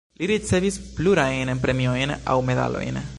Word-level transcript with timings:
Li 0.19 0.27
ricevis 0.29 0.79
plurajn 0.95 1.53
premiojn 1.67 2.17
aŭ 2.35 2.43
medalojn. 2.51 3.03